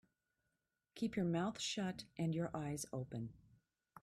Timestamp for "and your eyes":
2.17-2.87